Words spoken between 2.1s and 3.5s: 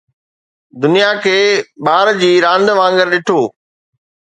جي راند وانگر ڏٺو